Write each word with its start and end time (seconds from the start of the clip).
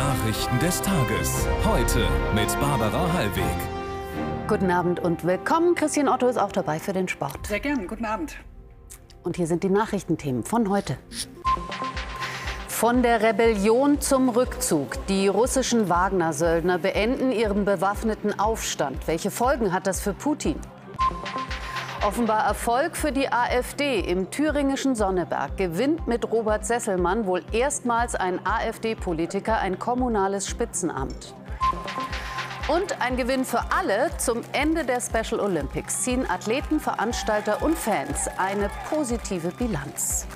Nachrichten 0.00 0.58
des 0.60 0.80
Tages. 0.80 1.46
Heute 1.62 2.08
mit 2.34 2.48
Barbara 2.58 3.12
Hallweg. 3.12 3.44
Guten 4.48 4.70
Abend 4.70 4.98
und 4.98 5.26
willkommen. 5.26 5.74
Christian 5.74 6.08
Otto 6.08 6.26
ist 6.26 6.38
auch 6.38 6.52
dabei 6.52 6.78
für 6.78 6.94
den 6.94 7.06
Sport. 7.06 7.46
Sehr 7.46 7.60
gern. 7.60 7.86
Guten 7.86 8.06
Abend. 8.06 8.34
Und 9.24 9.36
hier 9.36 9.46
sind 9.46 9.62
die 9.62 9.68
Nachrichtenthemen 9.68 10.42
von 10.42 10.70
heute. 10.70 10.96
Von 12.66 13.02
der 13.02 13.20
Rebellion 13.20 14.00
zum 14.00 14.30
Rückzug. 14.30 15.06
Die 15.08 15.28
russischen 15.28 15.90
Wagner-Söldner 15.90 16.78
beenden 16.78 17.30
ihren 17.30 17.66
bewaffneten 17.66 18.40
Aufstand. 18.40 19.06
Welche 19.06 19.30
Folgen 19.30 19.70
hat 19.70 19.86
das 19.86 20.00
für 20.00 20.14
Putin? 20.14 20.56
Offenbar 22.02 22.46
Erfolg 22.46 22.96
für 22.96 23.12
die 23.12 23.30
AfD 23.30 24.00
im 24.00 24.30
thüringischen 24.30 24.94
Sonneberg. 24.94 25.58
Gewinnt 25.58 26.06
mit 26.06 26.30
Robert 26.32 26.64
Sesselmann 26.64 27.26
wohl 27.26 27.42
erstmals 27.52 28.14
ein 28.14 28.40
AfD-Politiker 28.46 29.58
ein 29.58 29.78
kommunales 29.78 30.48
Spitzenamt. 30.48 31.34
Und 32.68 33.02
ein 33.02 33.18
Gewinn 33.18 33.44
für 33.44 33.60
alle. 33.70 34.10
Zum 34.16 34.40
Ende 34.52 34.84
der 34.84 35.02
Special 35.02 35.40
Olympics 35.40 36.02
ziehen 36.02 36.24
Athleten, 36.30 36.80
Veranstalter 36.80 37.62
und 37.62 37.76
Fans 37.76 38.28
eine 38.38 38.70
positive 38.88 39.50
Bilanz. 39.50 40.26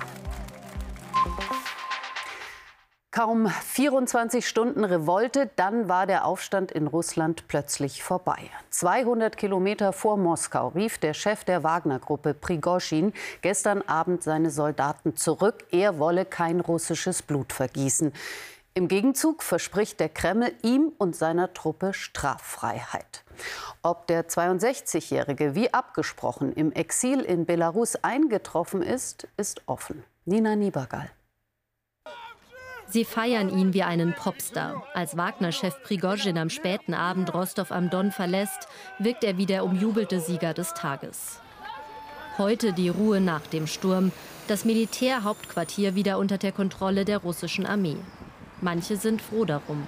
Kaum 3.15 3.47
24 3.47 4.45
Stunden 4.45 4.83
Revolte, 4.83 5.49
dann 5.55 5.87
war 5.87 6.05
der 6.05 6.25
Aufstand 6.25 6.73
in 6.73 6.85
Russland 6.85 7.47
plötzlich 7.47 8.03
vorbei. 8.03 8.49
200 8.71 9.37
Kilometer 9.37 9.93
vor 9.93 10.17
Moskau 10.17 10.67
rief 10.67 10.97
der 10.97 11.13
Chef 11.13 11.45
der 11.45 11.63
Wagner-Gruppe 11.63 12.33
Prigoschin 12.33 13.13
gestern 13.41 13.81
Abend 13.83 14.21
seine 14.21 14.51
Soldaten 14.51 15.15
zurück. 15.15 15.63
Er 15.71 15.97
wolle 15.97 16.25
kein 16.25 16.59
russisches 16.59 17.21
Blut 17.21 17.53
vergießen. 17.53 18.11
Im 18.73 18.89
Gegenzug 18.89 19.43
verspricht 19.43 20.01
der 20.01 20.09
Kreml 20.09 20.51
ihm 20.61 20.91
und 20.97 21.15
seiner 21.15 21.53
Truppe 21.53 21.93
Straffreiheit. 21.93 23.23
Ob 23.81 24.07
der 24.07 24.27
62-Jährige 24.27 25.55
wie 25.55 25.73
abgesprochen 25.73 26.51
im 26.51 26.73
Exil 26.73 27.21
in 27.21 27.45
Belarus 27.45 27.95
eingetroffen 27.95 28.81
ist, 28.81 29.29
ist 29.37 29.61
offen. 29.67 30.03
Nina 30.25 30.57
Niebergall. 30.57 31.09
Sie 32.87 33.03
feiern 33.03 33.49
ihn 33.49 33.73
wie 33.73 33.83
einen 33.83 34.13
Popstar. 34.13 34.83
Als 34.93 35.17
Wagner-Chef 35.17 35.81
Prigozhin 35.83 36.37
am 36.37 36.49
späten 36.49 36.93
Abend 36.93 37.33
Rostov 37.33 37.71
am 37.71 37.89
Don 37.89 38.11
verlässt, 38.11 38.67
wirkt 38.99 39.23
er 39.23 39.37
wie 39.37 39.45
der 39.45 39.65
umjubelte 39.65 40.19
Sieger 40.19 40.53
des 40.53 40.73
Tages. 40.73 41.39
Heute 42.37 42.73
die 42.73 42.89
Ruhe 42.89 43.21
nach 43.21 43.47
dem 43.47 43.65
Sturm, 43.65 44.11
das 44.47 44.65
Militärhauptquartier 44.65 45.95
wieder 45.95 46.19
unter 46.19 46.37
der 46.37 46.51
Kontrolle 46.51 47.05
der 47.05 47.17
russischen 47.19 47.65
Armee. 47.65 47.97
Manche 48.61 48.97
sind 48.97 49.21
froh 49.21 49.45
darum. 49.45 49.87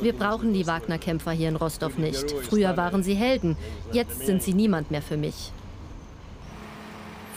Wir 0.00 0.12
brauchen 0.12 0.52
die 0.52 0.66
Wagner-Kämpfer 0.66 1.30
hier 1.32 1.48
in 1.48 1.56
Rostov 1.56 1.96
nicht. 1.96 2.30
Früher 2.30 2.76
waren 2.76 3.02
sie 3.02 3.14
Helden, 3.14 3.56
jetzt 3.92 4.26
sind 4.26 4.42
sie 4.42 4.52
niemand 4.52 4.90
mehr 4.90 5.00
für 5.00 5.16
mich. 5.16 5.52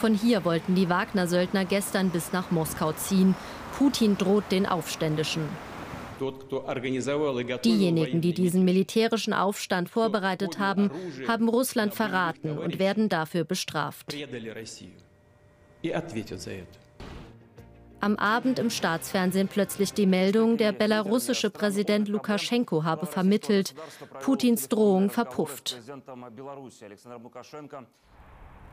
Von 0.01 0.15
hier 0.15 0.43
wollten 0.45 0.73
die 0.73 0.89
Wagner-Söldner 0.89 1.63
gestern 1.63 2.09
bis 2.09 2.33
nach 2.33 2.49
Moskau 2.49 2.91
ziehen. 2.91 3.35
Putin 3.77 4.17
droht 4.17 4.45
den 4.49 4.65
Aufständischen. 4.65 5.43
Diejenigen, 7.63 8.19
die 8.19 8.33
diesen 8.33 8.65
militärischen 8.65 9.33
Aufstand 9.33 9.89
vorbereitet 9.89 10.57
haben, 10.57 10.89
haben 11.27 11.47
Russland 11.47 11.93
verraten 11.93 12.57
und 12.57 12.79
werden 12.79 13.09
dafür 13.09 13.43
bestraft. 13.43 14.15
Am 17.99 18.15
Abend 18.15 18.57
im 18.57 18.71
Staatsfernsehen 18.71 19.47
plötzlich 19.47 19.93
die 19.93 20.07
Meldung, 20.07 20.57
der 20.57 20.71
belarussische 20.71 21.51
Präsident 21.51 22.07
Lukaschenko 22.07 22.83
habe 22.83 23.05
vermittelt, 23.05 23.75
Putins 24.21 24.67
Drohung 24.67 25.11
verpufft. 25.11 25.79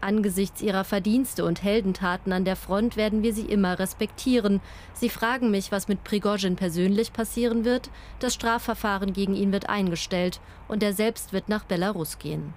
Angesichts 0.01 0.63
ihrer 0.63 0.85
Verdienste 0.85 1.45
und 1.45 1.65
Heldentaten 1.65 2.33
an 2.33 2.45
der 2.45 2.55
Front 2.55 2.97
werden 2.97 3.25
wir 3.25 3.35
sie 3.35 3.47
immer 3.47 3.81
respektieren. 3.81 4.61
Sie 4.95 5.09
fragen 5.09 5.51
mich, 5.51 5.73
was 5.73 5.89
mit 5.89 6.05
Prigozhin 6.05 6.55
persönlich 6.55 7.13
passieren 7.13 7.65
wird. 7.65 7.91
Das 8.21 8.35
Strafverfahren 8.35 9.13
gegen 9.13 9.35
ihn 9.35 9.51
wird 9.51 9.69
eingestellt 9.69 10.41
und 10.69 10.85
er 10.85 10.93
selbst 10.93 11.33
wird 11.33 11.49
nach 11.49 11.65
Belarus 11.65 12.19
gehen. 12.21 12.55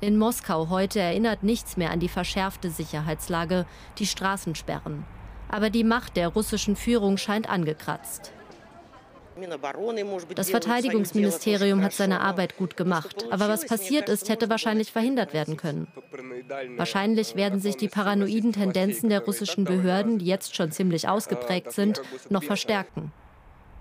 In 0.00 0.18
Moskau 0.18 0.68
heute 0.68 1.00
erinnert 1.00 1.42
nichts 1.42 1.76
mehr 1.76 1.90
an 1.90 1.98
die 1.98 2.08
verschärfte 2.08 2.70
Sicherheitslage, 2.70 3.64
die 3.98 4.06
Straßensperren. 4.06 5.04
Aber 5.48 5.70
die 5.70 5.82
Macht 5.82 6.16
der 6.16 6.28
russischen 6.28 6.76
Führung 6.76 7.16
scheint 7.16 7.48
angekratzt. 7.48 8.32
Das 10.34 10.50
Verteidigungsministerium 10.50 11.82
hat 11.82 11.92
seine 11.92 12.20
Arbeit 12.20 12.56
gut 12.56 12.76
gemacht. 12.76 13.26
Aber 13.30 13.48
was 13.48 13.66
passiert 13.66 14.08
ist, 14.08 14.28
hätte 14.28 14.48
wahrscheinlich 14.50 14.92
verhindert 14.92 15.32
werden 15.32 15.56
können. 15.56 15.88
Wahrscheinlich 16.76 17.36
werden 17.36 17.60
sich 17.60 17.76
die 17.76 17.88
paranoiden 17.88 18.52
Tendenzen 18.52 19.08
der 19.08 19.24
russischen 19.24 19.64
Behörden, 19.64 20.18
die 20.18 20.26
jetzt 20.26 20.54
schon 20.56 20.72
ziemlich 20.72 21.08
ausgeprägt 21.08 21.72
sind, 21.72 22.00
noch 22.30 22.42
verstärken. 22.42 23.12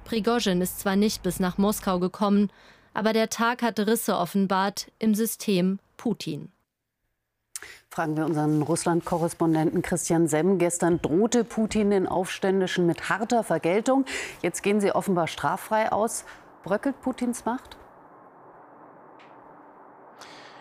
Prigozhin 0.05 0.61
ist 0.61 0.79
zwar 0.79 0.95
nicht 0.95 1.23
bis 1.23 1.39
nach 1.39 1.57
Moskau 1.57 1.99
gekommen, 1.99 2.49
aber 2.93 3.13
der 3.13 3.29
Tag 3.29 3.61
hat 3.61 3.79
Risse 3.79 4.17
offenbart 4.17 4.91
im 4.99 5.13
System 5.13 5.79
Putin. 5.97 6.49
Fragen 7.89 8.15
wir 8.15 8.25
unseren 8.25 8.61
Russland-Korrespondenten 8.61 9.81
Christian 9.81 10.27
Semm. 10.27 10.59
Gestern 10.59 11.01
drohte 11.01 11.43
Putin 11.43 11.89
den 11.89 12.07
Aufständischen 12.07 12.85
mit 12.85 13.09
harter 13.09 13.43
Vergeltung. 13.43 14.05
Jetzt 14.41 14.61
gehen 14.61 14.79
sie 14.81 14.91
offenbar 14.91 15.27
straffrei 15.27 15.91
aus. 15.91 16.25
Bröckelt 16.63 17.01
Putins 17.01 17.45
Macht? 17.45 17.77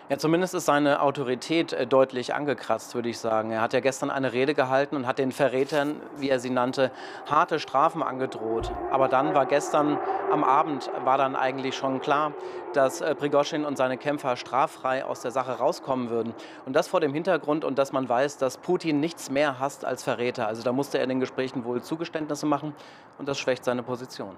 Ja, 0.09 0.17
zumindest 0.17 0.53
ist 0.53 0.63
seine 0.63 1.01
Autorität 1.01 1.73
äh, 1.73 1.85
deutlich 1.85 2.33
angekratzt, 2.33 2.95
würde 2.95 3.09
ich 3.09 3.19
sagen. 3.19 3.51
Er 3.51 3.59
hat 3.59 3.73
ja 3.73 3.81
gestern 3.81 4.09
eine 4.09 4.31
Rede 4.31 4.53
gehalten 4.53 4.95
und 4.95 5.05
hat 5.05 5.19
den 5.19 5.33
Verrätern, 5.33 5.97
wie 6.15 6.29
er 6.29 6.39
sie 6.39 6.49
nannte, 6.49 6.91
harte 7.29 7.59
Strafen 7.59 8.01
angedroht. 8.01 8.71
Aber 8.89 9.09
dann 9.09 9.35
war 9.35 9.45
gestern 9.45 9.99
am 10.31 10.45
Abend 10.45 10.89
war 11.03 11.17
dann 11.17 11.35
eigentlich 11.35 11.75
schon 11.75 11.99
klar, 11.99 12.31
dass 12.71 13.01
äh, 13.01 13.15
Prigoschin 13.15 13.65
und 13.65 13.77
seine 13.77 13.97
Kämpfer 13.97 14.37
straffrei 14.37 15.03
aus 15.03 15.19
der 15.19 15.31
Sache 15.31 15.51
rauskommen 15.57 16.09
würden. 16.09 16.33
Und 16.65 16.73
das 16.73 16.87
vor 16.87 17.01
dem 17.01 17.13
Hintergrund 17.13 17.65
und 17.65 17.77
dass 17.77 17.91
man 17.91 18.07
weiß, 18.07 18.37
dass 18.37 18.57
Putin 18.59 19.01
nichts 19.01 19.29
mehr 19.29 19.59
hasst 19.59 19.83
als 19.83 20.03
Verräter. 20.03 20.47
Also 20.47 20.63
da 20.63 20.71
musste 20.71 20.99
er 20.99 21.03
in 21.03 21.09
den 21.09 21.19
Gesprächen 21.19 21.65
wohl 21.65 21.81
Zugeständnisse 21.81 22.45
machen 22.45 22.73
und 23.17 23.27
das 23.27 23.37
schwächt 23.37 23.65
seine 23.65 23.83
Position. 23.83 24.37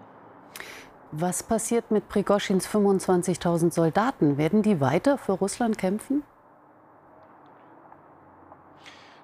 Was 1.12 1.42
passiert 1.42 1.90
mit 1.90 2.08
Prigoschins 2.08 2.68
25.000 2.68 3.72
Soldaten? 3.72 4.38
Werden 4.38 4.62
die 4.62 4.80
weiter 4.80 5.18
für 5.18 5.32
Russland 5.32 5.80
kämpfen? 5.80 6.22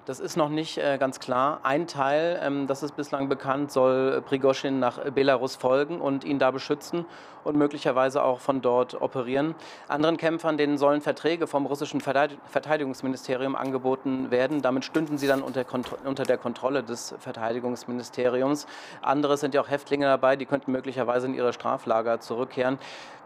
Das 0.06 0.20
ist 0.20 0.36
noch 0.36 0.50
nicht 0.50 0.78
äh, 0.78 0.98
ganz 0.98 1.18
klar. 1.18 1.58
Ein 1.64 1.88
Teil, 1.88 2.40
ähm, 2.40 2.68
das 2.68 2.84
ist 2.84 2.94
bislang 2.94 3.28
bekannt, 3.28 3.72
soll 3.72 4.22
Prigoschin 4.22 4.78
nach 4.78 5.00
Belarus 5.10 5.56
folgen 5.56 6.00
und 6.00 6.22
ihn 6.22 6.38
da 6.38 6.52
beschützen 6.52 7.04
und 7.42 7.56
möglicherweise 7.56 8.22
auch 8.22 8.38
von 8.38 8.62
dort 8.62 9.00
operieren. 9.00 9.56
Anderen 9.88 10.16
Kämpfern, 10.16 10.58
denen 10.58 10.78
sollen 10.78 11.00
Verträge 11.00 11.48
vom 11.48 11.66
russischen 11.66 12.00
Verteidigungsministerium 12.00 13.56
angeboten 13.56 14.30
werden. 14.30 14.62
Damit 14.62 14.84
stünden 14.84 15.18
sie 15.18 15.26
dann 15.26 15.42
unter, 15.42 15.64
unter 16.04 16.22
der 16.24 16.38
Kontrolle 16.38 16.84
des 16.84 17.14
Verteidigungsministeriums. 17.18 18.66
Andere 19.02 19.36
sind 19.36 19.54
ja 19.54 19.60
auch 19.60 19.68
Häftlinge 19.68 20.06
dabei, 20.06 20.36
die 20.36 20.46
könnten 20.46 20.70
möglicherweise 20.70 21.26
in 21.26 21.34
ihre 21.34 21.52
Straflager 21.52 22.20
zurückkehren. 22.20 22.78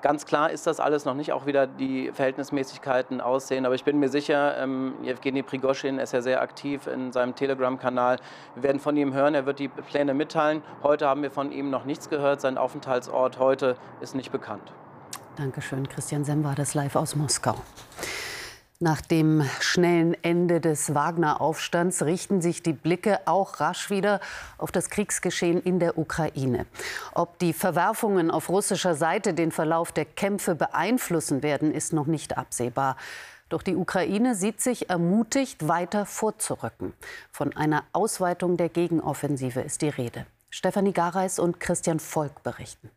Ganz 0.02 0.24
klar 0.24 0.50
ist 0.50 0.66
das 0.66 0.80
alles 0.80 1.04
noch 1.04 1.14
nicht, 1.14 1.32
auch 1.32 1.44
wieder 1.44 1.66
die 1.66 2.10
Verhältnismäßigkeiten 2.12 3.20
aussehen. 3.20 3.66
Aber 3.66 3.74
ich 3.74 3.84
bin 3.84 3.98
mir 3.98 4.08
sicher, 4.08 4.56
ähm, 4.58 4.94
Evgeny 5.04 5.42
Prigoschin 5.42 5.98
ist 5.98 6.12
ja 6.12 6.22
sehr 6.22 6.40
aktiv 6.40 6.86
in 6.86 7.12
seinem 7.12 7.34
Telegram-Kanal. 7.34 8.16
Wir 8.54 8.62
werden 8.62 8.80
von 8.80 8.96
ihm 8.96 9.12
hören, 9.12 9.34
er 9.34 9.44
wird 9.44 9.58
die 9.58 9.68
Pläne 9.68 10.14
mitteilen. 10.14 10.62
Heute 10.82 11.06
haben 11.06 11.22
wir 11.22 11.30
von 11.30 11.52
ihm 11.52 11.68
noch 11.70 11.84
nichts 11.84 12.08
gehört. 12.08 12.40
Sein 12.40 12.56
Aufenthaltsort 12.56 13.38
heute 13.38 13.76
ist 14.00 14.14
nicht 14.14 14.32
bekannt. 14.32 14.72
Dankeschön, 15.36 15.88
Christian 15.88 16.24
Sem 16.24 16.44
war 16.44 16.54
das 16.54 16.74
live 16.74 16.96
aus 16.96 17.14
Moskau. 17.14 17.56
Nach 18.82 19.02
dem 19.02 19.44
schnellen 19.60 20.16
Ende 20.24 20.58
des 20.58 20.94
Wagner-Aufstands 20.94 22.02
richten 22.02 22.40
sich 22.40 22.62
die 22.62 22.72
Blicke 22.72 23.20
auch 23.26 23.60
rasch 23.60 23.90
wieder 23.90 24.20
auf 24.56 24.72
das 24.72 24.88
Kriegsgeschehen 24.88 25.62
in 25.62 25.80
der 25.80 25.98
Ukraine. 25.98 26.64
Ob 27.12 27.38
die 27.40 27.52
Verwerfungen 27.52 28.30
auf 28.30 28.48
russischer 28.48 28.94
Seite 28.94 29.34
den 29.34 29.52
Verlauf 29.52 29.92
der 29.92 30.06
Kämpfe 30.06 30.54
beeinflussen 30.54 31.42
werden, 31.42 31.74
ist 31.74 31.92
noch 31.92 32.06
nicht 32.06 32.38
absehbar. 32.38 32.96
Doch 33.50 33.62
die 33.62 33.76
Ukraine 33.76 34.34
sieht 34.34 34.62
sich 34.62 34.88
ermutigt, 34.88 35.68
weiter 35.68 36.06
vorzurücken. 36.06 36.94
Von 37.30 37.54
einer 37.54 37.84
Ausweitung 37.92 38.56
der 38.56 38.70
Gegenoffensive 38.70 39.60
ist 39.60 39.82
die 39.82 39.90
Rede. 39.90 40.24
Stefanie 40.48 40.94
Gareis 40.94 41.38
und 41.38 41.60
Christian 41.60 42.00
Volk 42.00 42.42
berichten. 42.42 42.88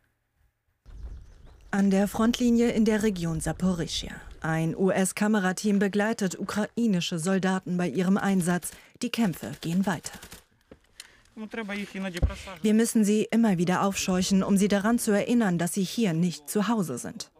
An 1.70 1.90
der 1.90 2.08
Frontlinie 2.08 2.70
in 2.70 2.86
der 2.86 3.02
Region 3.02 3.40
Saporischia. 3.40 4.12
Ein 4.44 4.76
US-Kamerateam 4.76 5.78
begleitet 5.78 6.38
ukrainische 6.38 7.18
Soldaten 7.18 7.78
bei 7.78 7.88
ihrem 7.88 8.18
Einsatz. 8.18 8.72
Die 9.00 9.08
Kämpfe 9.08 9.52
gehen 9.62 9.86
weiter. 9.86 10.12
Wir 12.60 12.74
müssen 12.74 13.06
sie 13.06 13.26
immer 13.30 13.56
wieder 13.56 13.82
aufscheuchen, 13.82 14.42
um 14.42 14.58
sie 14.58 14.68
daran 14.68 14.98
zu 14.98 15.12
erinnern, 15.12 15.56
dass 15.56 15.72
sie 15.72 15.82
hier 15.82 16.12
nicht 16.12 16.50
zu 16.50 16.68
Hause 16.68 16.98
sind. 16.98 17.32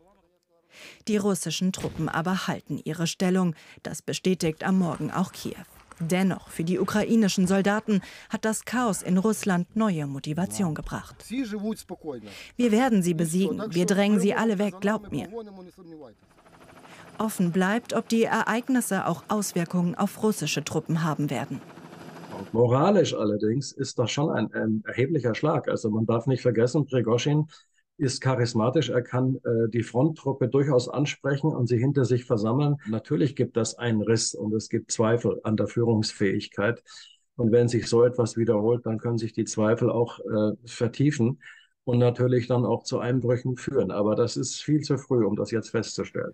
Die 1.07 1.19
russischen 1.19 1.73
Truppen 1.73 2.09
aber 2.09 2.47
halten 2.47 2.81
ihre 2.83 3.07
Stellung. 3.07 3.55
Das 3.83 4.01
bestätigt 4.01 4.65
am 4.65 4.79
Morgen 4.79 5.11
auch 5.11 5.33
Kiew. 5.33 5.57
Dennoch, 6.01 6.49
für 6.49 6.65
die 6.65 6.79
ukrainischen 6.79 7.47
Soldaten 7.47 8.01
hat 8.31 8.47
das 8.47 8.65
Chaos 8.65 9.03
in 9.03 9.19
Russland 9.19 9.77
neue 9.77 10.07
Motivation 10.07 10.75
gebracht. 10.75 11.17
Wir 11.29 12.73
werden 12.73 13.03
sie 13.03 13.15
besiegen. 13.15 13.63
Wir 13.69 13.85
drängen 13.85 14.21
sie 14.21 14.33
alle 14.35 14.59
weg, 14.59 14.81
glaubt 14.81 15.13
mir. 15.13 15.29
Offen 17.19 17.53
bleibt, 17.53 17.95
ob 17.95 18.09
die 18.09 18.25
Ereignisse 18.25 19.07
auch 19.07 19.25
Auswirkungen 19.29 19.95
auf 19.95 20.23
russische 20.23 20.65
Truppen 20.65 21.03
haben 21.03 21.31
werden. 21.31 21.61
Moralisch 22.53 23.15
allerdings 23.15 23.73
ist 23.73 23.99
das 23.99 24.11
schon 24.11 24.31
ein, 24.31 24.53
ein 24.53 24.83
erheblicher 24.87 25.35
Schlag. 25.35 25.69
Also 25.69 25.91
man 25.91 26.07
darf 26.07 26.27
nicht 26.27 26.43
vergessen, 26.43 26.87
Prigozhin 26.87 27.47
ist 27.97 28.21
charismatisch, 28.21 28.91
er 28.91 29.03
kann 29.03 29.37
äh, 29.45 29.69
die 29.69 29.83
Fronttruppe 29.83 30.49
durchaus 30.49 30.89
ansprechen 30.89 31.55
und 31.55 31.69
sie 31.69 31.79
hinter 31.79 32.05
sich 32.05 32.25
versammeln. 32.25 32.77
Natürlich 32.89 33.37
gibt 33.37 33.57
das 33.57 33.77
einen 33.77 34.03
Riss 34.03 34.35
und 34.35 34.53
es 34.55 34.69
gibt 34.69 34.91
Zweifel 34.91 35.41
an 35.45 35.57
der 35.57 35.69
Führungsfähigkeit. 35.69 36.83
Und 37.37 37.53
wenn 37.53 37.69
sich 37.69 37.89
so 37.89 38.05
etwas 38.05 38.37
wiederholt, 38.37 38.87
dann 38.87 38.99
können 38.99 39.19
sich 39.19 39.33
die 39.33 39.45
Zweifel 39.45 39.91
auch 39.91 40.19
äh, 40.21 40.57
vertiefen 40.67 41.41
und 41.85 41.99
natürlich 41.99 42.47
dann 42.47 42.65
auch 42.65 42.83
zu 42.83 42.99
Einbrüchen 42.99 43.57
führen. 43.57 43.91
Aber 43.91 44.15
das 44.17 44.37
ist 44.37 44.63
viel 44.63 44.81
zu 44.81 44.99
früh, 44.99 45.25
um 45.25 45.37
das 45.37 45.51
jetzt 45.51 45.71
festzustellen. 45.71 46.33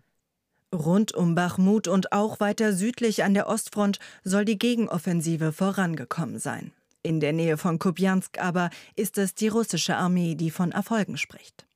Rund 0.75 1.13
um 1.15 1.35
Bachmut 1.35 1.89
und 1.89 2.13
auch 2.13 2.39
weiter 2.39 2.73
südlich 2.73 3.25
an 3.25 3.35
der 3.35 3.49
Ostfront 3.49 3.99
soll 4.23 4.45
die 4.45 4.59
Gegenoffensive 4.59 5.53
vorangekommen 5.53 6.39
sein. 6.39 6.73
In 7.03 7.19
der 7.19 7.33
Nähe 7.33 7.57
von 7.57 7.79
Kupiansk 7.79 8.39
aber 8.39 8.71
ist 8.95 9.19
es 9.19 9.35
die 9.35 9.49
russische 9.49 9.97
Armee, 9.97 10.37
die 10.37 10.51
von 10.51 10.71
Erfolgen 10.71 11.17
spricht. 11.17 11.67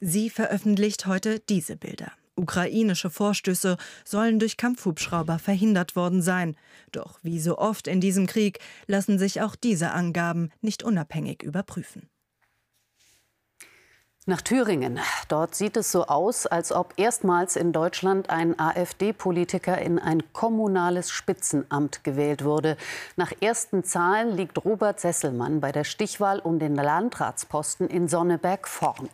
Sie 0.00 0.30
veröffentlicht 0.30 1.06
heute 1.06 1.40
diese 1.40 1.76
Bilder. 1.76 2.12
Ukrainische 2.36 3.10
Vorstöße 3.10 3.76
sollen 4.04 4.38
durch 4.38 4.56
Kampfhubschrauber 4.56 5.40
verhindert 5.40 5.96
worden 5.96 6.22
sein. 6.22 6.56
Doch 6.92 7.18
wie 7.22 7.40
so 7.40 7.58
oft 7.58 7.88
in 7.88 8.00
diesem 8.00 8.26
Krieg 8.26 8.60
lassen 8.86 9.18
sich 9.18 9.40
auch 9.40 9.56
diese 9.56 9.90
Angaben 9.90 10.50
nicht 10.60 10.84
unabhängig 10.84 11.42
überprüfen. 11.42 12.08
Nach 14.28 14.42
Thüringen. 14.42 15.00
Dort 15.28 15.54
sieht 15.54 15.78
es 15.78 15.90
so 15.90 16.04
aus, 16.04 16.44
als 16.44 16.70
ob 16.70 16.92
erstmals 16.98 17.56
in 17.56 17.72
Deutschland 17.72 18.28
ein 18.28 18.60
AfD-Politiker 18.60 19.78
in 19.78 19.98
ein 19.98 20.22
kommunales 20.34 21.08
Spitzenamt 21.10 22.04
gewählt 22.04 22.44
wurde. 22.44 22.76
Nach 23.16 23.32
ersten 23.40 23.84
Zahlen 23.84 24.36
liegt 24.36 24.62
Robert 24.66 25.00
Sesselmann 25.00 25.60
bei 25.62 25.72
der 25.72 25.84
Stichwahl 25.84 26.40
um 26.40 26.58
den 26.58 26.74
Landratsposten 26.74 27.88
in 27.88 28.06
Sonneberg 28.06 28.68
vorn. 28.68 29.08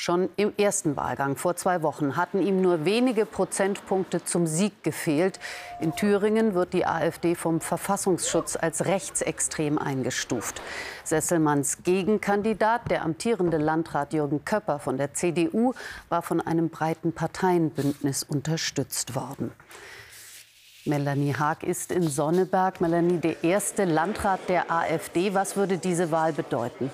Schon 0.00 0.28
im 0.36 0.52
ersten 0.56 0.96
Wahlgang 0.96 1.34
vor 1.34 1.56
zwei 1.56 1.82
Wochen 1.82 2.16
hatten 2.16 2.40
ihm 2.40 2.60
nur 2.60 2.84
wenige 2.84 3.26
Prozentpunkte 3.26 4.24
zum 4.24 4.46
Sieg 4.46 4.84
gefehlt. 4.84 5.40
In 5.80 5.94
Thüringen 5.96 6.54
wird 6.54 6.72
die 6.72 6.86
AfD 6.86 7.34
vom 7.34 7.60
Verfassungsschutz 7.60 8.54
als 8.54 8.86
rechtsextrem 8.86 9.76
eingestuft. 9.76 10.62
Sesselmanns 11.02 11.82
Gegenkandidat, 11.82 12.88
der 12.92 13.02
amtierende 13.02 13.56
Landrat 13.56 14.12
Jürgen 14.12 14.44
Köpper 14.48 14.78
von 14.78 14.96
der 14.96 15.12
CDU, 15.12 15.74
war 16.08 16.22
von 16.22 16.40
einem 16.40 16.70
breiten 16.70 17.12
Parteienbündnis 17.12 18.22
unterstützt 18.22 19.14
worden. 19.14 19.52
Melanie 20.86 21.34
Haag 21.34 21.64
ist 21.64 21.92
in 21.92 22.08
Sonneberg. 22.08 22.80
Melanie, 22.80 23.18
der 23.18 23.44
erste 23.44 23.84
Landrat 23.84 24.40
der 24.48 24.70
AfD. 24.70 25.34
Was 25.34 25.56
würde 25.56 25.76
diese 25.76 26.10
Wahl 26.10 26.32
bedeuten? 26.32 26.90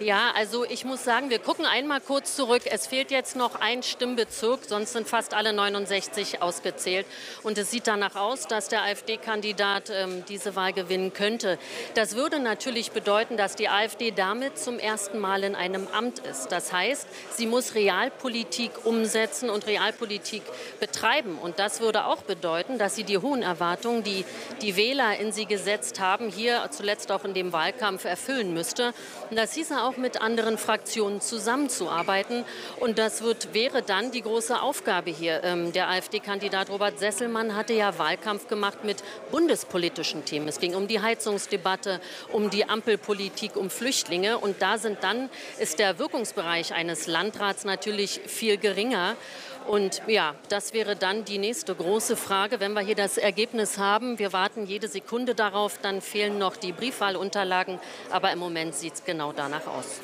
Ja, 0.00 0.32
also 0.34 0.64
ich 0.64 0.84
muss 0.84 1.04
sagen, 1.04 1.30
wir 1.30 1.38
gucken 1.38 1.66
einmal 1.66 2.00
kurz 2.00 2.34
zurück. 2.34 2.62
Es 2.64 2.88
fehlt 2.88 3.12
jetzt 3.12 3.36
noch 3.36 3.60
ein 3.60 3.84
Stimmbezirk, 3.84 4.64
sonst 4.66 4.92
sind 4.92 5.06
fast 5.06 5.34
alle 5.34 5.52
69 5.52 6.42
ausgezählt. 6.42 7.06
Und 7.44 7.58
es 7.58 7.70
sieht 7.70 7.86
danach 7.86 8.16
aus, 8.16 8.48
dass 8.48 8.68
der 8.68 8.82
AfD-Kandidat 8.82 9.90
ähm, 9.90 10.24
diese 10.28 10.56
Wahl 10.56 10.72
gewinnen 10.72 11.12
könnte. 11.12 11.58
Das 11.94 12.16
würde 12.16 12.40
natürlich 12.40 12.90
bedeuten, 12.90 13.36
dass 13.36 13.54
die 13.54 13.68
AfD 13.68 14.10
damit 14.10 14.58
zum 14.58 14.80
ersten 14.80 15.20
Mal 15.20 15.44
in 15.44 15.54
einem 15.54 15.86
Amt 15.86 16.18
ist. 16.18 16.48
Das 16.48 16.72
heißt, 16.72 17.06
sie 17.30 17.46
muss 17.46 17.76
Realpolitik 17.76 18.84
umsetzen 18.84 19.48
und 19.48 19.68
Realpolitik 19.68 20.42
betreiben. 20.80 21.38
Und 21.38 21.60
das 21.60 21.80
würde 21.80 22.06
auch 22.06 22.22
bedeuten, 22.22 22.78
dass 22.78 22.96
sie 22.96 23.04
die 23.04 23.18
hohen 23.18 23.42
Erwartungen, 23.42 24.02
die 24.02 24.24
die 24.60 24.74
Wähler 24.74 25.18
in 25.18 25.30
sie 25.30 25.46
gesetzt 25.46 26.00
haben, 26.00 26.30
hier 26.30 26.68
zuletzt 26.72 27.12
auch 27.12 27.24
in 27.24 27.32
dem 27.32 27.52
Wahlkampf 27.52 28.04
erfüllen 28.04 28.52
müsste. 28.52 28.92
Und 29.30 29.36
das 29.36 29.54
auch 29.84 29.96
mit 29.96 30.20
anderen 30.20 30.58
Fraktionen 30.58 31.20
zusammenzuarbeiten. 31.20 32.44
Und 32.80 32.98
das 32.98 33.22
wird, 33.22 33.52
wäre 33.52 33.82
dann 33.82 34.10
die 34.10 34.22
große 34.22 34.60
Aufgabe 34.60 35.10
hier. 35.10 35.44
Ähm, 35.44 35.72
der 35.72 35.88
AfD-Kandidat 35.90 36.70
Robert 36.70 36.98
Sesselmann 36.98 37.54
hatte 37.54 37.74
ja 37.74 37.98
Wahlkampf 37.98 38.48
gemacht 38.48 38.84
mit 38.84 39.04
bundespolitischen 39.30 40.24
Themen. 40.24 40.48
Es 40.48 40.58
ging 40.58 40.74
um 40.74 40.88
die 40.88 41.00
Heizungsdebatte, 41.00 42.00
um 42.32 42.50
die 42.50 42.68
Ampelpolitik, 42.68 43.56
um 43.56 43.70
Flüchtlinge. 43.70 44.38
Und 44.38 44.62
da 44.62 44.78
sind 44.78 44.98
dann, 45.02 45.28
ist 45.58 45.78
der 45.78 45.98
Wirkungsbereich 45.98 46.72
eines 46.74 47.06
Landrats 47.06 47.64
natürlich 47.64 48.20
viel 48.26 48.56
geringer. 48.56 49.16
Und 49.66 50.02
ja, 50.06 50.34
das 50.48 50.72
wäre 50.72 50.94
dann 50.94 51.24
die 51.24 51.38
nächste 51.38 51.74
große 51.74 52.16
Frage, 52.16 52.60
wenn 52.60 52.72
wir 52.72 52.82
hier 52.82 52.94
das 52.94 53.16
Ergebnis 53.18 53.78
haben. 53.78 54.18
Wir 54.18 54.32
warten 54.32 54.66
jede 54.66 54.88
Sekunde 54.88 55.34
darauf, 55.34 55.78
dann 55.80 56.00
fehlen 56.00 56.38
noch 56.38 56.56
die 56.56 56.72
Briefwahlunterlagen. 56.72 57.78
Aber 58.10 58.30
im 58.32 58.38
Moment 58.38 58.74
sieht 58.74 58.94
es 58.94 59.04
genau 59.04 59.32
danach 59.32 59.66
aus. 59.66 60.00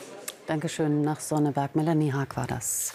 Dankeschön 0.47 1.03
nach 1.03 1.21
Sonneberg. 1.21 1.77
Melanie 1.77 2.13
Haag 2.13 2.37
war 2.37 2.47
das. 2.47 2.95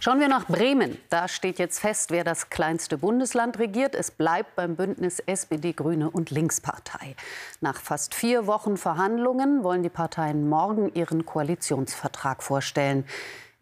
Schauen 0.00 0.18
wir 0.18 0.26
nach 0.26 0.48
Bremen. 0.48 0.98
Da 1.10 1.28
steht 1.28 1.60
jetzt 1.60 1.78
fest, 1.78 2.10
wer 2.10 2.24
das 2.24 2.50
kleinste 2.50 2.98
Bundesland 2.98 3.60
regiert. 3.60 3.94
Es 3.94 4.10
bleibt 4.10 4.56
beim 4.56 4.74
Bündnis 4.74 5.20
SPD, 5.20 5.72
Grüne 5.74 6.10
und 6.10 6.30
Linkspartei. 6.30 7.14
Nach 7.60 7.80
fast 7.80 8.12
vier 8.12 8.48
Wochen 8.48 8.76
Verhandlungen 8.76 9.62
wollen 9.62 9.84
die 9.84 9.90
Parteien 9.90 10.48
morgen 10.48 10.92
ihren 10.94 11.24
Koalitionsvertrag 11.24 12.42
vorstellen. 12.42 13.04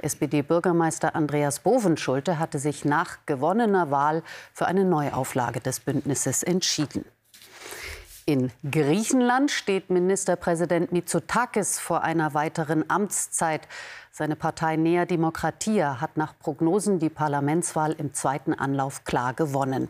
SPD-Bürgermeister 0.02 1.14
Andreas 1.14 1.60
Bovenschulte 1.60 2.38
hatte 2.38 2.58
sich 2.58 2.84
nach 2.84 3.18
gewonnener 3.26 3.90
Wahl 3.90 4.22
für 4.52 4.66
eine 4.66 4.84
Neuauflage 4.84 5.60
des 5.60 5.80
Bündnisses 5.80 6.42
entschieden. 6.42 7.04
In 8.30 8.52
Griechenland 8.70 9.50
steht 9.50 9.90
Ministerpräsident 9.90 10.92
Mitsotakis 10.92 11.80
vor 11.80 12.04
einer 12.04 12.32
weiteren 12.32 12.88
Amtszeit. 12.88 13.62
Seine 14.12 14.36
Partei 14.36 14.76
Nea 14.76 15.04
Demokratia 15.04 16.00
hat 16.00 16.16
nach 16.16 16.38
Prognosen 16.38 17.00
die 17.00 17.08
Parlamentswahl 17.08 17.90
im 17.90 18.14
zweiten 18.14 18.54
Anlauf 18.54 19.02
klar 19.02 19.34
gewonnen. 19.34 19.88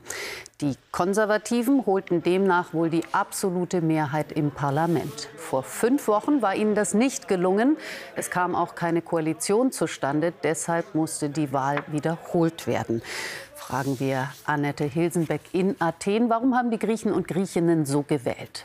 Die 0.62 0.74
Konservativen 0.90 1.84
holten 1.84 2.22
demnach 2.22 2.72
wohl 2.72 2.88
die 2.88 3.04
absolute 3.12 3.82
Mehrheit 3.82 4.32
im 4.32 4.52
Parlament. 4.52 5.28
Vor 5.36 5.62
fünf 5.62 6.08
Wochen 6.08 6.40
war 6.40 6.54
ihnen 6.54 6.74
das 6.74 6.94
nicht 6.94 7.28
gelungen. 7.28 7.76
Es 8.16 8.30
kam 8.30 8.54
auch 8.54 8.74
keine 8.74 9.02
Koalition 9.02 9.70
zustande. 9.70 10.32
Deshalb 10.42 10.94
musste 10.94 11.28
die 11.28 11.52
Wahl 11.52 11.82
wiederholt 11.88 12.66
werden. 12.66 13.02
Fragen 13.60 14.00
wir 14.00 14.30
Annette 14.46 14.84
Hilsenbeck 14.84 15.42
in 15.52 15.76
Athen. 15.80 16.30
Warum 16.30 16.56
haben 16.56 16.70
die 16.70 16.78
Griechen 16.78 17.12
und 17.12 17.28
Griechinnen 17.28 17.84
so 17.84 18.02
gewählt? 18.02 18.64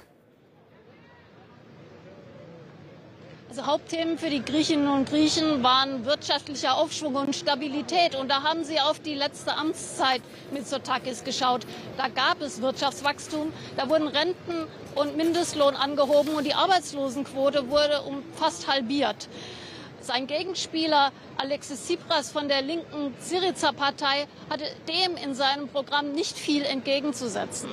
Also 3.50 3.68
Hauptthemen 3.68 4.18
für 4.18 4.30
die 4.30 4.44
Griechinnen 4.44 4.88
und 4.88 5.08
Griechen 5.08 5.62
waren 5.62 6.06
wirtschaftlicher 6.06 6.76
Aufschwung 6.78 7.16
und 7.16 7.36
Stabilität. 7.36 8.16
Und 8.16 8.30
da 8.32 8.44
haben 8.44 8.64
sie 8.64 8.80
auf 8.80 9.00
die 9.00 9.14
letzte 9.14 9.56
Amtszeit 9.56 10.22
Mitsotakis 10.52 11.24
geschaut. 11.24 11.68
Da 11.98 12.08
gab 12.08 12.42
es 12.42 12.62
Wirtschaftswachstum, 12.62 13.52
da 13.78 13.90
wurden 13.90 14.08
Renten 14.08 14.66
und 14.96 15.18
Mindestlohn 15.18 15.76
angehoben 15.76 16.34
und 16.36 16.46
die 16.46 16.56
Arbeitslosenquote 16.56 17.70
wurde 17.70 18.02
um 18.02 18.24
fast 18.36 18.68
halbiert. 18.68 19.28
Sein 20.06 20.28
Gegenspieler 20.28 21.12
Alexis 21.38 21.86
Tsipras 21.86 22.32
von 22.32 22.48
der 22.48 22.62
linken 22.62 23.16
Syriza-Partei 23.20 24.28
hatte 24.52 24.66
dem 24.88 25.18
in 25.18 25.34
seinem 25.34 25.68
Programm 25.68 26.12
nicht 26.12 26.38
viel 26.38 26.62
entgegenzusetzen. 26.64 27.72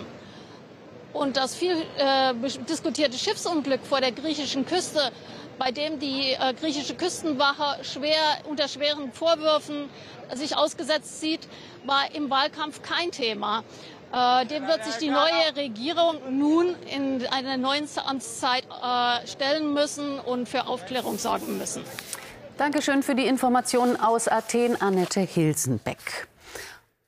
Und 1.13 1.37
das 1.37 1.55
viel 1.55 1.77
äh, 1.99 2.33
diskutierte 2.67 3.19
Schiffsunglück 3.19 3.85
vor 3.85 4.01
der 4.01 4.13
griechischen 4.13 4.65
Küste 4.65 5.13
bei 5.59 5.71
dem 5.71 5.99
die 5.99 6.33
äh, 6.33 6.55
griechische 6.55 6.95
Küstenwache 6.95 7.85
schwer, 7.85 8.19
unter 8.49 8.67
schweren 8.67 9.13
Vorwürfen 9.13 9.89
sich 10.35 10.57
ausgesetzt 10.57 11.21
sieht, 11.21 11.41
war 11.85 12.13
im 12.15 12.31
Wahlkampf 12.31 12.83
kein 12.83 13.11
Thema. 13.11 13.63
Äh, 14.13 14.47
dem 14.47 14.67
wird 14.67 14.85
sich 14.85 14.97
die 14.97 15.09
neue 15.11 15.57
Regierung 15.57 16.17
nun 16.39 16.75
in 16.95 17.27
einer 17.29 17.57
neuen 17.57 17.89
Amtszeit 18.05 18.65
äh, 18.65 19.27
stellen 19.27 19.73
müssen 19.73 20.19
und 20.21 20.49
für 20.49 20.67
Aufklärung 20.67 21.19
sorgen 21.19 21.57
müssen. 21.57 21.83
Dankeschön 22.59 23.03
für 23.03 23.15
die 23.15 23.27
Informationen 23.27 23.99
aus 23.99 24.29
Athen, 24.29 24.81
Annette 24.81 25.21
Hilsenbeck. 25.21 26.29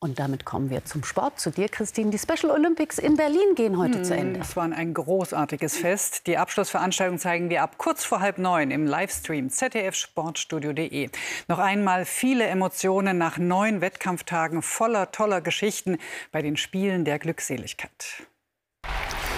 Und 0.04 0.18
damit 0.18 0.44
kommen 0.44 0.68
wir 0.68 0.84
zum 0.84 1.02
Sport. 1.02 1.40
Zu 1.40 1.50
dir, 1.50 1.70
Christine. 1.70 2.10
Die 2.10 2.18
Special 2.18 2.52
Olympics 2.52 2.98
in 2.98 3.16
Berlin 3.16 3.54
gehen 3.54 3.78
heute 3.78 4.00
hm, 4.00 4.04
zu 4.04 4.14
Ende. 4.14 4.40
Es 4.40 4.54
war 4.54 4.70
ein 4.70 4.92
großartiges 4.92 5.78
Fest. 5.78 6.26
Die 6.26 6.36
Abschlussveranstaltung 6.36 7.18
zeigen 7.18 7.48
wir 7.48 7.62
ab 7.62 7.78
kurz 7.78 8.04
vor 8.04 8.20
halb 8.20 8.36
neun 8.36 8.70
im 8.70 8.86
Livestream 8.86 9.48
zdfsportstudio.de. 9.48 11.08
Noch 11.48 11.58
einmal 11.58 12.04
viele 12.04 12.44
Emotionen 12.44 13.16
nach 13.16 13.38
neun 13.38 13.80
Wettkampftagen 13.80 14.60
voller 14.60 15.10
toller 15.10 15.40
Geschichten 15.40 15.96
bei 16.32 16.42
den 16.42 16.58
Spielen 16.58 17.06
der 17.06 17.18
Glückseligkeit. 17.18 18.26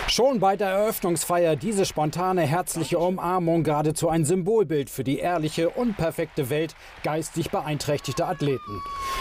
Schon 0.08 0.38
bei 0.38 0.54
der 0.56 0.68
Eröffnungsfeier 0.68 1.56
diese 1.56 1.84
spontane 1.84 2.42
herzliche 2.42 2.96
Umarmung 3.00 3.64
geradezu 3.64 4.08
ein 4.08 4.24
Symbolbild 4.24 4.88
für 4.88 5.02
die 5.02 5.18
ehrliche, 5.18 5.68
unperfekte 5.68 6.48
Welt 6.48 6.76
geistig 7.02 7.50
beeinträchtigter 7.50 8.28
Athleten. 8.28 8.80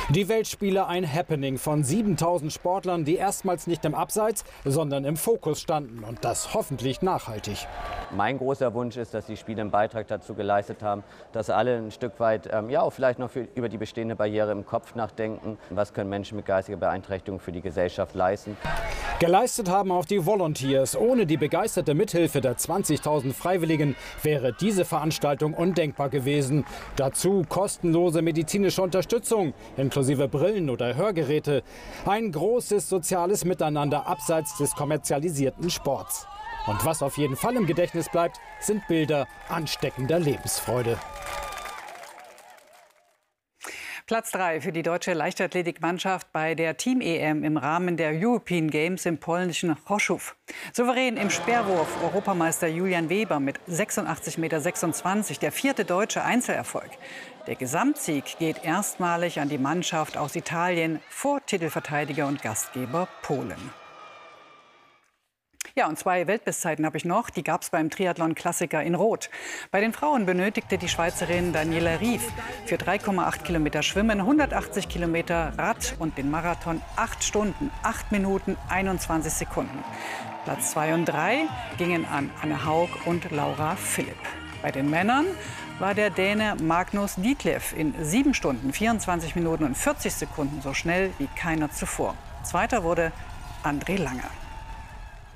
Die 0.09 0.29
Weltspiele 0.29 0.85
ein 0.85 1.11
Happening 1.11 1.57
von 1.57 1.83
7000 1.83 2.53
Sportlern, 2.53 3.03
die 3.03 3.15
erstmals 3.15 3.65
nicht 3.65 3.83
im 3.83 3.95
Abseits, 3.95 4.43
sondern 4.63 5.05
im 5.05 5.17
Fokus 5.17 5.59
standen 5.59 6.03
und 6.03 6.23
das 6.23 6.53
hoffentlich 6.53 7.01
nachhaltig. 7.01 7.67
Mein 8.15 8.37
großer 8.37 8.75
Wunsch 8.75 8.95
ist, 8.95 9.15
dass 9.15 9.25
die 9.25 9.37
Spiele 9.37 9.61
einen 9.61 9.71
Beitrag 9.71 10.07
dazu 10.07 10.35
geleistet 10.35 10.83
haben, 10.83 11.03
dass 11.31 11.49
alle 11.49 11.77
ein 11.77 11.89
Stück 11.89 12.19
weit, 12.19 12.47
ähm, 12.53 12.69
ja, 12.69 12.81
auch 12.81 12.93
vielleicht 12.93 13.17
noch 13.17 13.31
für, 13.31 13.47
über 13.55 13.69
die 13.69 13.79
bestehende 13.79 14.15
Barriere 14.15 14.51
im 14.51 14.67
Kopf 14.67 14.93
nachdenken. 14.93 15.57
Was 15.71 15.93
können 15.93 16.11
Menschen 16.11 16.37
mit 16.37 16.45
geistiger 16.45 16.77
Beeinträchtigung 16.77 17.39
für 17.39 17.51
die 17.51 17.61
Gesellschaft 17.61 18.13
leisten? 18.13 18.55
Geleistet 19.19 19.69
haben 19.69 19.91
auch 19.91 20.05
die 20.05 20.23
Volunteers. 20.23 20.74
Ohne 20.95 21.25
die 21.25 21.37
begeisterte 21.37 21.93
Mithilfe 21.93 22.41
der 22.41 22.57
20.000 22.57 23.33
Freiwilligen 23.33 23.95
wäre 24.23 24.53
diese 24.53 24.85
Veranstaltung 24.85 25.53
undenkbar 25.53 26.09
gewesen. 26.09 26.65
Dazu 26.95 27.43
kostenlose 27.47 28.21
medizinische 28.21 28.81
Unterstützung, 28.81 29.53
inklusive 29.77 30.27
Brillen 30.27 30.69
oder 30.69 30.95
Hörgeräte. 30.95 31.63
Ein 32.05 32.31
großes 32.31 32.89
soziales 32.89 33.45
Miteinander 33.45 34.07
abseits 34.07 34.57
des 34.57 34.75
kommerzialisierten 34.75 35.69
Sports. 35.69 36.27
Und 36.67 36.83
was 36.83 37.03
auf 37.03 37.17
jeden 37.17 37.35
Fall 37.35 37.55
im 37.55 37.67
Gedächtnis 37.67 38.09
bleibt, 38.09 38.39
sind 38.59 38.87
Bilder 38.87 39.27
ansteckender 39.49 40.19
Lebensfreude. 40.19 40.97
Platz 44.07 44.29
3 44.33 44.61
für 44.61 44.71
die 44.71 44.83
deutsche 44.83 45.13
Leichtathletikmannschaft 45.13 46.31
bei 46.31 46.53
der 46.53 46.77
Team-EM 46.77 47.43
im 47.43 47.57
Rahmen 47.57 47.97
der 47.97 48.11
European 48.11 48.69
Games 48.69 49.07
im 49.07 49.17
polnischen 49.17 49.75
Chorzów. 49.83 50.35
Souverän 50.73 51.17
im 51.17 51.31
Speerwurf 51.31 51.87
Europameister 52.03 52.67
Julian 52.67 53.09
Weber 53.09 53.39
mit 53.39 53.59
86,26 53.67 54.39
Meter, 54.39 55.39
der 55.41 55.51
vierte 55.51 55.85
deutsche 55.85 56.23
Einzelerfolg. 56.23 56.91
Der 57.47 57.55
Gesamtsieg 57.55 58.37
geht 58.37 58.63
erstmalig 58.63 59.39
an 59.39 59.49
die 59.49 59.57
Mannschaft 59.57 60.17
aus 60.17 60.35
Italien 60.35 60.99
vor 61.09 61.43
Titelverteidiger 61.43 62.27
und 62.27 62.43
Gastgeber 62.43 63.07
Polen. 63.23 63.84
Ja, 65.77 65.89
und 65.89 65.99
zwei 65.99 66.25
Weltbestzeiten 66.25 66.85
habe 66.85 66.95
ich 66.95 67.03
noch. 67.03 67.29
Die 67.29 67.43
gab 67.43 67.61
es 67.61 67.69
beim 67.69 67.89
Triathlon-Klassiker 67.89 68.81
in 68.81 68.95
Rot. 68.95 69.29
Bei 69.71 69.81
den 69.81 69.91
Frauen 69.91 70.25
benötigte 70.25 70.77
die 70.77 70.87
Schweizerin 70.87 71.51
Daniela 71.51 71.99
Rief 71.99 72.21
für 72.65 72.77
3,8 72.77 73.43
Kilometer 73.43 73.83
Schwimmen, 73.83 74.21
180 74.21 74.87
Kilometer 74.87 75.51
Rad 75.57 75.97
und 75.99 76.17
den 76.17 76.31
Marathon 76.31 76.81
8 76.95 77.21
Stunden, 77.21 77.71
8 77.83 78.13
Minuten, 78.13 78.55
21 78.69 79.33
Sekunden. 79.33 79.83
Platz 80.45 80.71
2 80.71 80.93
und 80.93 81.05
3 81.07 81.41
gingen 81.77 82.05
an 82.05 82.31
Anne 82.41 82.65
Haug 82.65 82.87
und 83.03 83.29
Laura 83.31 83.75
Philipp. 83.75 84.15
Bei 84.61 84.71
den 84.71 84.89
Männern 84.89 85.25
war 85.79 85.93
der 85.93 86.09
Däne 86.09 86.55
Magnus 86.63 87.15
Dietlev 87.15 87.73
in 87.77 87.93
7 88.01 88.33
Stunden, 88.33 88.71
24 88.71 89.35
Minuten 89.35 89.65
und 89.65 89.75
40 89.75 90.13
Sekunden 90.13 90.61
so 90.61 90.73
schnell 90.73 91.11
wie 91.17 91.27
keiner 91.35 91.69
zuvor. 91.69 92.15
Zweiter 92.43 92.83
wurde 92.85 93.11
André 93.61 94.01
Langer. 94.01 94.31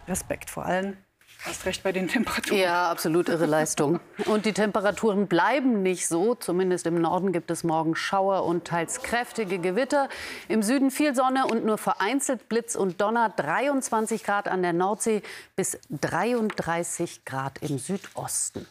Respekt 0.09 0.49
vor 0.49 0.65
allem. 0.65 0.97
Hast 1.45 1.65
recht 1.65 1.83
bei 1.83 1.93
den 1.93 2.09
Temperaturen. 2.09 2.59
Ja, 2.59 2.91
absolut 2.91 3.29
irre 3.29 3.45
Leistung. 3.45 4.01
Und 4.25 4.45
die 4.45 4.51
Temperaturen 4.51 5.27
bleiben 5.27 5.83
nicht 5.83 6.05
so. 6.05 6.35
Zumindest 6.35 6.85
im 6.85 6.99
Norden 6.99 7.31
gibt 7.31 7.49
es 7.49 7.63
morgen 7.63 7.95
Schauer 7.95 8.43
und 8.43 8.65
teils 8.65 9.01
kräftige 9.03 9.57
Gewitter. 9.57 10.09
Im 10.49 10.63
Süden 10.63 10.91
viel 10.91 11.15
Sonne 11.15 11.47
und 11.47 11.63
nur 11.63 11.77
vereinzelt 11.77 12.49
Blitz 12.49 12.75
und 12.75 12.99
Donner. 12.99 13.29
23 13.29 14.25
Grad 14.25 14.49
an 14.49 14.63
der 14.63 14.73
Nordsee 14.73 15.21
bis 15.55 15.79
33 15.89 17.23
Grad 17.23 17.59
im 17.59 17.77
Südosten. 17.77 18.67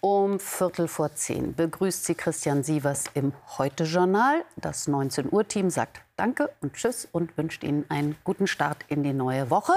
Um 0.00 0.40
Viertel 0.40 0.88
vor 0.88 1.14
zehn 1.14 1.54
begrüßt 1.54 2.06
sie 2.06 2.16
Christian 2.16 2.64
Sievers 2.64 3.04
im 3.14 3.34
Heute-Journal. 3.58 4.44
Das 4.56 4.88
19-Uhr-Team 4.88 5.70
sagt 5.70 6.00
Danke 6.16 6.50
und 6.60 6.72
Tschüss 6.74 7.06
und 7.12 7.36
wünscht 7.38 7.62
Ihnen 7.62 7.84
einen 7.88 8.16
guten 8.24 8.46
Start 8.46 8.78
in 8.88 9.02
die 9.04 9.12
neue 9.12 9.48
Woche. 9.48 9.74